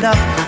[0.00, 0.39] enough.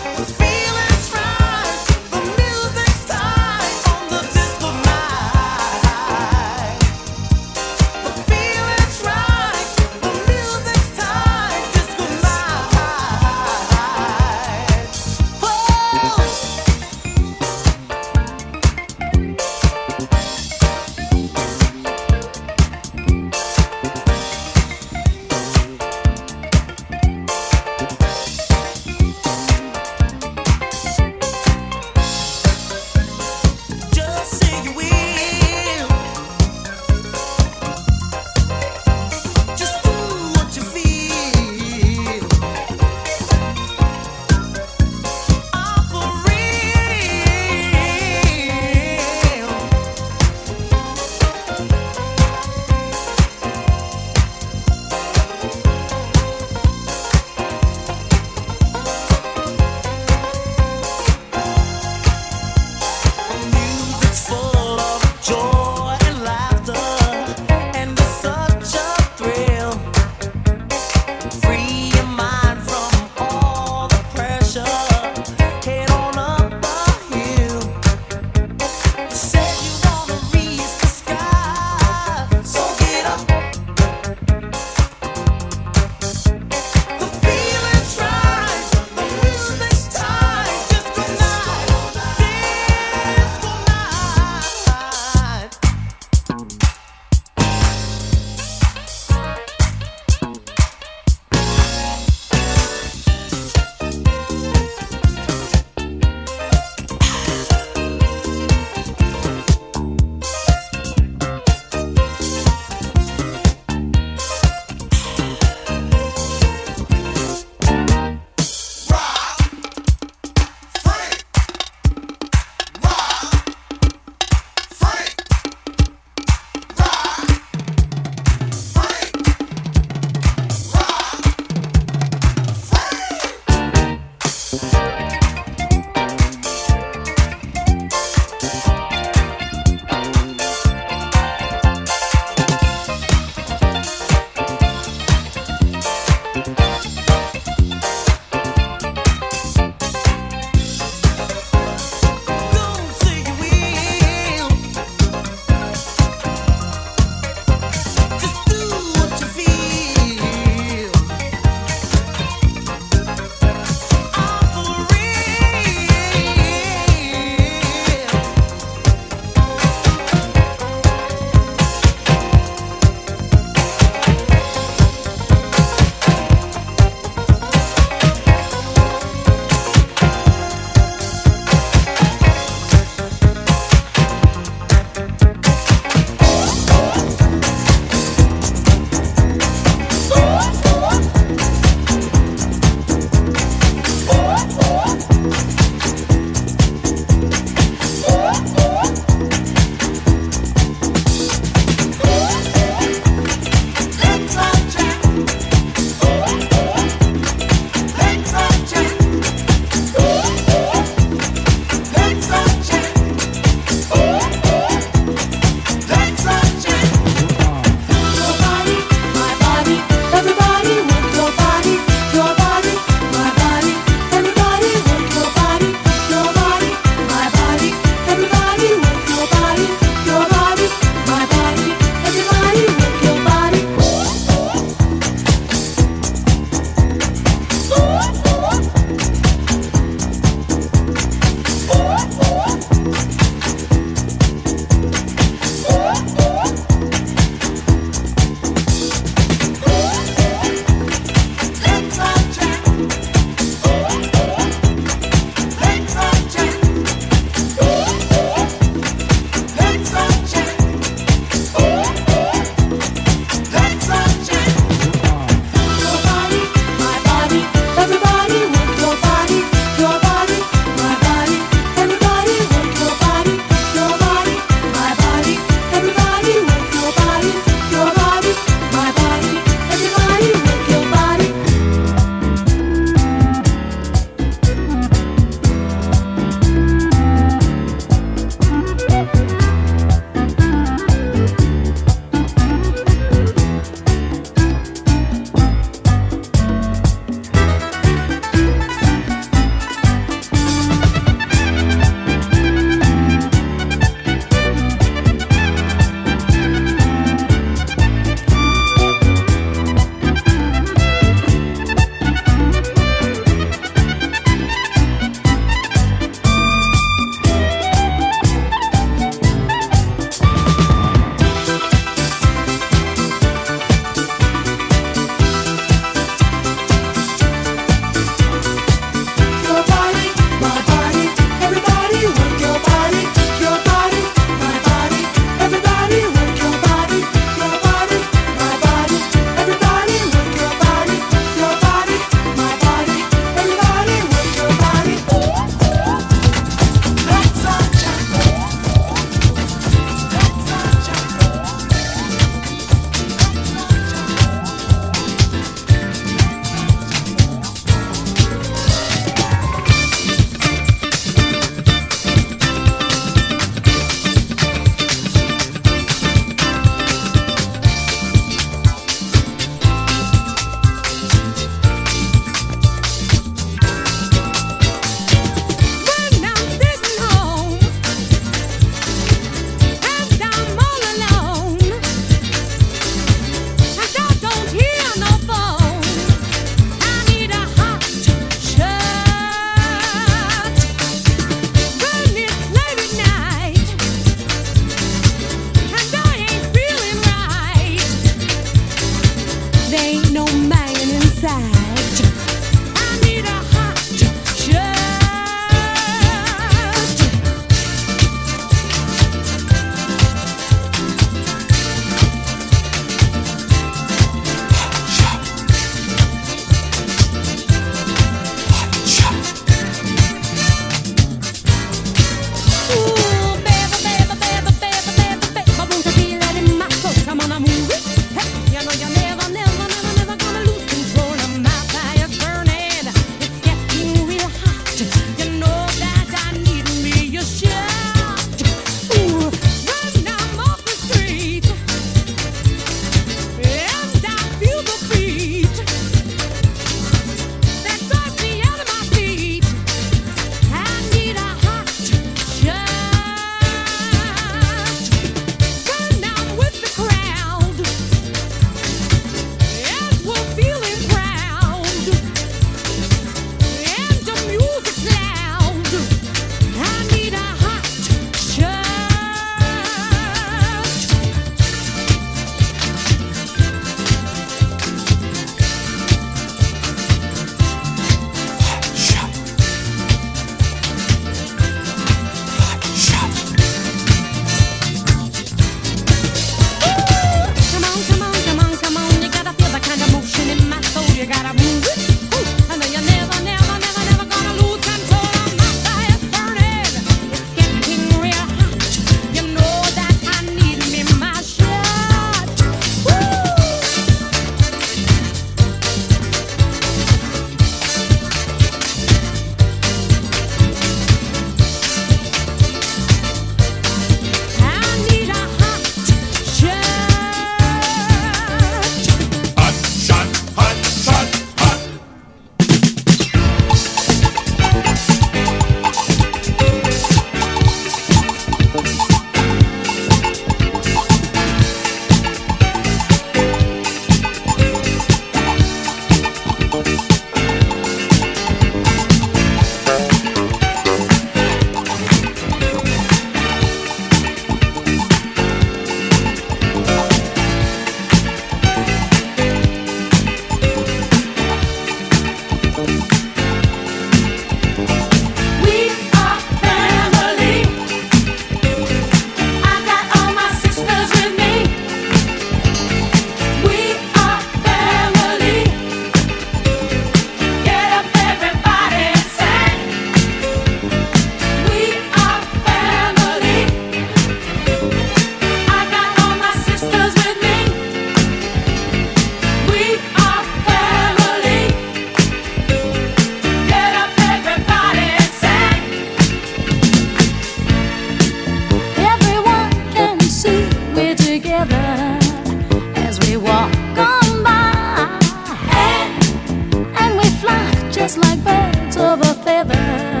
[598.80, 600.00] of a feather.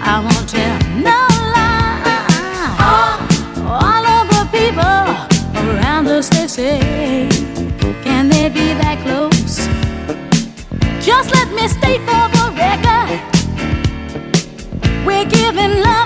[0.00, 0.78] I won't tell
[1.10, 1.20] no
[1.54, 2.16] lie.
[3.58, 5.06] All, of the people
[5.64, 6.78] around us, they say,
[8.04, 9.66] can they be that close?
[11.04, 13.20] Just let me state for the record,
[15.06, 16.05] we're giving love.